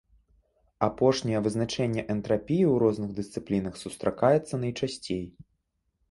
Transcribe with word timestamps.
Апошняе 0.85 1.39
вызначэнне 1.47 2.03
энтрапіі 2.13 2.65
ў 2.71 2.75
розных 2.83 3.09
дысцыплінах 3.19 3.77
сустракаецца 3.83 4.59
найчасцей. 4.65 5.21